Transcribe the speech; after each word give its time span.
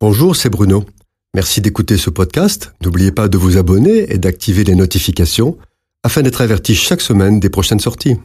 Bonjour, 0.00 0.36
c'est 0.36 0.48
Bruno. 0.48 0.84
Merci 1.34 1.60
d'écouter 1.60 1.96
ce 1.96 2.08
podcast. 2.08 2.72
N'oubliez 2.84 3.10
pas 3.10 3.26
de 3.26 3.36
vous 3.36 3.56
abonner 3.56 4.12
et 4.12 4.18
d'activer 4.18 4.62
les 4.62 4.76
notifications 4.76 5.58
afin 6.04 6.22
d'être 6.22 6.40
averti 6.40 6.76
chaque 6.76 7.00
semaine 7.00 7.40
des 7.40 7.50
prochaines 7.50 7.80
sorties. 7.80 8.16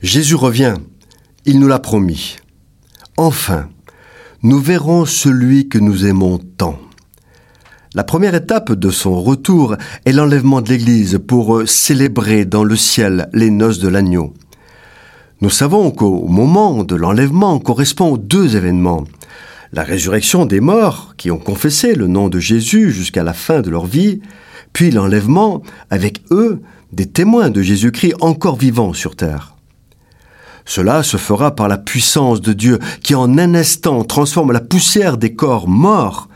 Jésus 0.00 0.34
revient. 0.34 0.76
Il 1.44 1.60
nous 1.60 1.68
l'a 1.68 1.78
promis. 1.78 2.36
Enfin, 3.18 3.68
nous 4.42 4.58
verrons 4.58 5.04
celui 5.04 5.68
que 5.68 5.76
nous 5.76 6.06
aimons 6.06 6.38
tant. 6.38 6.78
La 7.92 8.02
première 8.02 8.34
étape 8.34 8.72
de 8.72 8.88
son 8.88 9.22
retour 9.22 9.76
est 10.06 10.12
l'enlèvement 10.12 10.62
de 10.62 10.70
l'Église 10.70 11.20
pour 11.28 11.68
célébrer 11.68 12.46
dans 12.46 12.64
le 12.64 12.76
ciel 12.76 13.28
les 13.34 13.50
noces 13.50 13.78
de 13.78 13.88
l'agneau. 13.88 14.32
Nous 15.42 15.50
savons 15.50 15.90
qu'au 15.90 16.26
moment 16.26 16.82
de 16.82 16.94
l'enlèvement 16.94 17.58
correspond 17.58 18.16
deux 18.16 18.56
événements 18.56 19.04
la 19.72 19.82
résurrection 19.82 20.46
des 20.46 20.60
morts 20.60 21.14
qui 21.16 21.30
ont 21.30 21.38
confessé 21.38 21.94
le 21.94 22.06
nom 22.06 22.28
de 22.28 22.38
Jésus 22.38 22.90
jusqu'à 22.90 23.24
la 23.24 23.32
fin 23.32 23.60
de 23.60 23.70
leur 23.70 23.86
vie, 23.86 24.20
puis 24.72 24.90
l'enlèvement 24.90 25.62
avec 25.90 26.22
eux 26.30 26.60
des 26.92 27.06
témoins 27.06 27.50
de 27.50 27.62
Jésus-Christ 27.62 28.14
encore 28.20 28.56
vivants 28.56 28.92
sur 28.92 29.16
terre. 29.16 29.56
Cela 30.64 31.02
se 31.02 31.16
fera 31.16 31.54
par 31.54 31.68
la 31.68 31.78
puissance 31.78 32.40
de 32.40 32.52
Dieu 32.52 32.78
qui 33.02 33.14
en 33.14 33.38
un 33.38 33.54
instant 33.54 34.02
transforme 34.04 34.52
la 34.52 34.60
poussière 34.60 35.16
des 35.16 35.34
corps 35.34 35.68
morts 35.68 36.28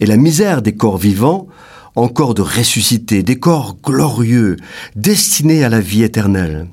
et 0.00 0.06
la 0.06 0.16
misère 0.16 0.62
des 0.62 0.74
corps 0.76 0.98
vivants 0.98 1.48
en 1.96 2.08
corps 2.08 2.34
de 2.34 2.42
ressuscités, 2.42 3.22
des 3.22 3.40
corps 3.40 3.76
glorieux, 3.82 4.56
destinés 4.94 5.64
à 5.64 5.68
la 5.68 5.80
vie 5.80 6.04
éternelle. 6.04 6.68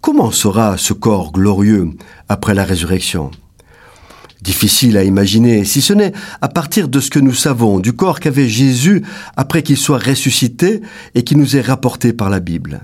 Comment 0.00 0.30
sera 0.30 0.76
ce 0.78 0.92
corps 0.92 1.32
glorieux 1.32 1.90
après 2.28 2.54
la 2.54 2.64
résurrection? 2.64 3.30
Difficile 4.42 4.98
à 4.98 5.04
imaginer, 5.04 5.64
si 5.64 5.80
ce 5.80 5.92
n'est 5.92 6.12
à 6.40 6.48
partir 6.48 6.88
de 6.88 6.98
ce 6.98 7.10
que 7.10 7.20
nous 7.20 7.32
savons 7.32 7.78
du 7.78 7.92
corps 7.92 8.18
qu'avait 8.18 8.48
Jésus 8.48 9.04
après 9.36 9.62
qu'il 9.62 9.76
soit 9.76 10.04
ressuscité 10.04 10.82
et 11.14 11.22
qui 11.22 11.36
nous 11.36 11.56
est 11.56 11.60
rapporté 11.60 12.12
par 12.12 12.28
la 12.28 12.40
Bible. 12.40 12.80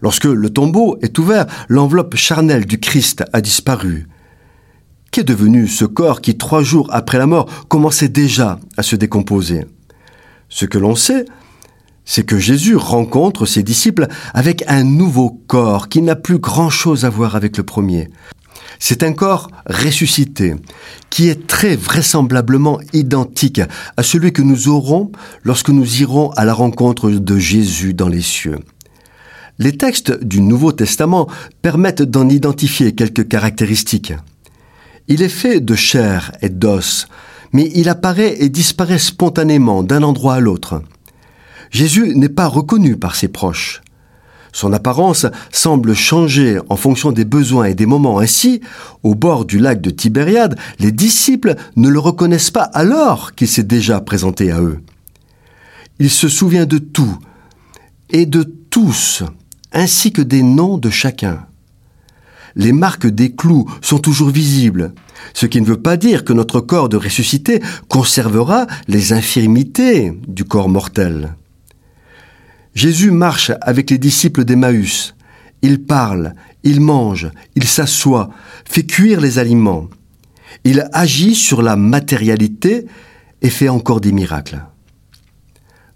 Lorsque 0.00 0.26
le 0.26 0.48
tombeau 0.48 0.96
est 1.02 1.18
ouvert, 1.18 1.46
l'enveloppe 1.68 2.14
charnelle 2.14 2.66
du 2.66 2.78
Christ 2.78 3.24
a 3.32 3.40
disparu. 3.40 4.06
Qu'est 5.10 5.24
devenu 5.24 5.66
ce 5.66 5.84
corps 5.84 6.20
qui, 6.20 6.38
trois 6.38 6.62
jours 6.62 6.88
après 6.92 7.18
la 7.18 7.26
mort, 7.26 7.66
commençait 7.66 8.08
déjà 8.08 8.60
à 8.76 8.84
se 8.84 8.94
décomposer? 8.94 9.64
Ce 10.48 10.66
que 10.66 10.78
l'on 10.78 10.94
sait, 10.94 11.24
c'est 12.04 12.24
que 12.24 12.38
Jésus 12.38 12.76
rencontre 12.76 13.44
ses 13.44 13.64
disciples 13.64 14.06
avec 14.34 14.62
un 14.68 14.84
nouveau 14.84 15.42
corps 15.48 15.88
qui 15.88 16.00
n'a 16.00 16.14
plus 16.14 16.38
grand-chose 16.38 17.04
à 17.04 17.10
voir 17.10 17.34
avec 17.34 17.56
le 17.56 17.64
premier. 17.64 18.08
C'est 18.78 19.02
un 19.02 19.12
corps 19.12 19.50
ressuscité 19.66 20.54
qui 21.10 21.28
est 21.28 21.46
très 21.46 21.76
vraisemblablement 21.76 22.80
identique 22.92 23.60
à 23.96 24.02
celui 24.02 24.32
que 24.32 24.42
nous 24.42 24.68
aurons 24.68 25.10
lorsque 25.42 25.68
nous 25.68 26.00
irons 26.00 26.30
à 26.30 26.44
la 26.44 26.54
rencontre 26.54 27.10
de 27.10 27.38
Jésus 27.38 27.94
dans 27.94 28.08
les 28.08 28.22
cieux. 28.22 28.58
Les 29.58 29.76
textes 29.76 30.24
du 30.24 30.40
Nouveau 30.40 30.72
Testament 30.72 31.28
permettent 31.60 32.02
d'en 32.02 32.28
identifier 32.28 32.94
quelques 32.94 33.28
caractéristiques. 33.28 34.14
Il 35.08 35.22
est 35.22 35.28
fait 35.28 35.60
de 35.60 35.74
chair 35.74 36.32
et 36.40 36.48
d'os, 36.48 37.08
mais 37.52 37.70
il 37.74 37.88
apparaît 37.88 38.36
et 38.40 38.48
disparaît 38.48 38.98
spontanément 38.98 39.82
d'un 39.82 40.02
endroit 40.02 40.36
à 40.36 40.40
l'autre. 40.40 40.82
Jésus 41.70 42.14
n'est 42.16 42.28
pas 42.28 42.46
reconnu 42.46 42.96
par 42.96 43.14
ses 43.14 43.28
proches. 43.28 43.82
Son 44.52 44.72
apparence 44.72 45.26
semble 45.52 45.94
changer 45.94 46.58
en 46.68 46.76
fonction 46.76 47.12
des 47.12 47.24
besoins 47.24 47.66
et 47.66 47.74
des 47.74 47.86
moments. 47.86 48.18
Ainsi, 48.18 48.60
au 49.02 49.14
bord 49.14 49.44
du 49.44 49.58
lac 49.58 49.80
de 49.80 49.90
Tibériade, 49.90 50.58
les 50.78 50.92
disciples 50.92 51.54
ne 51.76 51.88
le 51.88 51.98
reconnaissent 51.98 52.50
pas 52.50 52.62
alors 52.62 53.34
qu'il 53.34 53.48
s'est 53.48 53.62
déjà 53.62 54.00
présenté 54.00 54.50
à 54.50 54.60
eux. 54.60 54.80
Il 55.98 56.10
se 56.10 56.28
souvient 56.28 56.66
de 56.66 56.78
tout 56.78 57.18
et 58.10 58.26
de 58.26 58.42
tous, 58.42 59.22
ainsi 59.72 60.12
que 60.12 60.22
des 60.22 60.42
noms 60.42 60.78
de 60.78 60.90
chacun. 60.90 61.46
Les 62.56 62.72
marques 62.72 63.06
des 63.06 63.32
clous 63.32 63.70
sont 63.80 63.98
toujours 63.98 64.30
visibles, 64.30 64.92
ce 65.34 65.46
qui 65.46 65.60
ne 65.60 65.66
veut 65.66 65.80
pas 65.80 65.96
dire 65.96 66.24
que 66.24 66.32
notre 66.32 66.60
corps 66.60 66.88
de 66.88 66.96
ressuscité 66.96 67.62
conservera 67.88 68.66
les 68.88 69.12
infirmités 69.12 70.12
du 70.26 70.44
corps 70.44 70.68
mortel. 70.68 71.36
Jésus 72.74 73.10
marche 73.10 73.52
avec 73.60 73.90
les 73.90 73.98
disciples 73.98 74.44
d'Emmaüs. 74.44 75.14
Il 75.62 75.82
parle, 75.82 76.34
il 76.62 76.80
mange, 76.80 77.30
il 77.56 77.64
s'assoit, 77.64 78.30
fait 78.64 78.84
cuire 78.84 79.20
les 79.20 79.38
aliments. 79.38 79.88
Il 80.64 80.88
agit 80.92 81.34
sur 81.34 81.62
la 81.62 81.76
matérialité 81.76 82.86
et 83.42 83.50
fait 83.50 83.68
encore 83.68 84.00
des 84.00 84.12
miracles. 84.12 84.62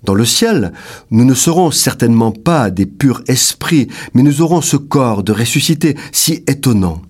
Dans 0.03 0.15
le 0.15 0.27
ciel, 0.27 0.73
nous 1.11 1.25
ne 1.25 1.35
serons 1.35 1.71
certainement 1.71 2.33
pas 2.33 2.71
des 2.71 2.87
purs 2.87 3.23
esprits, 3.27 3.89
mais 4.13 4.23
nous 4.23 4.43
aurons 4.43 4.61
ce 4.61 4.77
corps 4.77 5.23
de 5.23 5.33
ressuscité 5.33 5.97
si 6.13 6.45
étonnant. 6.47 7.01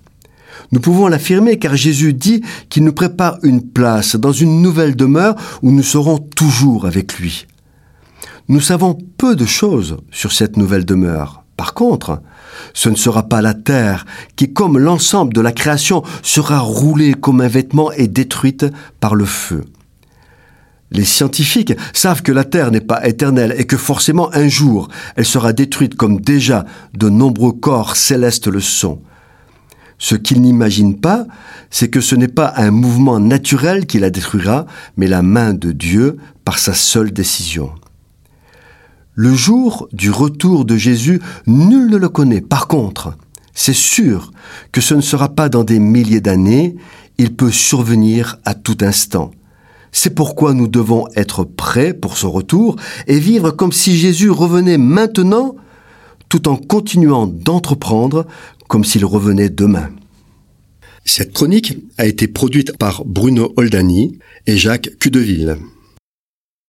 Nous 0.70 0.80
pouvons 0.80 1.08
l'affirmer 1.08 1.58
car 1.58 1.76
Jésus 1.76 2.14
dit 2.14 2.42
qu'il 2.68 2.84
nous 2.84 2.92
prépare 2.92 3.38
une 3.42 3.62
place 3.62 4.16
dans 4.16 4.32
une 4.32 4.62
nouvelle 4.62 4.96
demeure 4.96 5.34
où 5.62 5.70
nous 5.70 5.82
serons 5.82 6.18
toujours 6.18 6.86
avec 6.86 7.18
lui. 7.18 7.46
Nous 8.48 8.60
savons 8.60 8.98
peu 9.16 9.36
de 9.36 9.46
choses 9.46 9.96
sur 10.10 10.32
cette 10.32 10.56
nouvelle 10.58 10.84
demeure. 10.84 11.44
Par 11.56 11.72
contre, 11.72 12.20
ce 12.74 12.90
ne 12.90 12.96
sera 12.96 13.22
pas 13.22 13.40
la 13.40 13.54
terre 13.54 14.04
qui, 14.36 14.52
comme 14.52 14.78
l'ensemble 14.78 15.32
de 15.32 15.40
la 15.40 15.52
création, 15.52 16.02
sera 16.22 16.58
roulée 16.58 17.14
comme 17.14 17.40
un 17.40 17.48
vêtement 17.48 17.90
et 17.92 18.06
détruite 18.06 18.66
par 19.00 19.14
le 19.14 19.24
feu. 19.24 19.64
Les 20.90 21.04
scientifiques 21.04 21.72
savent 21.92 22.22
que 22.22 22.32
la 22.32 22.44
Terre 22.44 22.70
n'est 22.70 22.80
pas 22.80 23.06
éternelle 23.06 23.54
et 23.58 23.64
que 23.64 23.76
forcément 23.76 24.32
un 24.32 24.46
jour 24.46 24.88
elle 25.16 25.24
sera 25.24 25.52
détruite 25.52 25.96
comme 25.96 26.20
déjà 26.20 26.66
de 26.92 27.08
nombreux 27.08 27.52
corps 27.52 27.96
célestes 27.96 28.46
le 28.46 28.60
sont. 28.60 29.00
Ce 29.98 30.14
qu'ils 30.14 30.42
n'imaginent 30.42 31.00
pas, 31.00 31.26
c'est 31.70 31.88
que 31.88 32.00
ce 32.00 32.14
n'est 32.14 32.28
pas 32.28 32.52
un 32.56 32.70
mouvement 32.70 33.18
naturel 33.18 33.86
qui 33.86 33.98
la 33.98 34.10
détruira, 34.10 34.66
mais 34.96 35.08
la 35.08 35.22
main 35.22 35.54
de 35.54 35.72
Dieu 35.72 36.18
par 36.44 36.58
sa 36.58 36.74
seule 36.74 37.12
décision. 37.12 37.72
Le 39.14 39.32
jour 39.32 39.88
du 39.92 40.10
retour 40.10 40.64
de 40.64 40.76
Jésus, 40.76 41.20
nul 41.46 41.88
ne 41.88 41.96
le 41.96 42.08
connaît. 42.08 42.40
Par 42.40 42.66
contre, 42.66 43.16
c'est 43.54 43.74
sûr 43.74 44.32
que 44.72 44.80
ce 44.80 44.94
ne 44.94 45.00
sera 45.00 45.28
pas 45.28 45.48
dans 45.48 45.62
des 45.62 45.78
milliers 45.78 46.20
d'années, 46.20 46.74
il 47.18 47.36
peut 47.36 47.52
survenir 47.52 48.38
à 48.44 48.54
tout 48.54 48.78
instant. 48.80 49.30
C'est 49.92 50.16
pourquoi 50.16 50.54
nous 50.54 50.66
devons 50.66 51.06
être 51.14 51.44
prêts 51.44 51.94
pour 51.94 52.18
ce 52.18 52.26
retour 52.26 52.74
et 53.06 53.20
vivre 53.20 53.52
comme 53.52 53.70
si 53.70 53.96
Jésus 53.96 54.30
revenait 54.30 54.78
maintenant, 54.78 55.54
tout 56.28 56.48
en 56.48 56.56
continuant 56.56 57.28
d'entreprendre 57.28 58.26
comme 58.66 58.84
s'il 58.84 59.04
revenait 59.04 59.50
demain. 59.50 59.90
Cette 61.04 61.32
chronique 61.32 61.78
a 61.98 62.06
été 62.06 62.26
produite 62.26 62.76
par 62.76 63.04
Bruno 63.04 63.52
Oldani 63.56 64.18
et 64.48 64.56
Jacques 64.56 64.90
Cudeville. 64.98 65.58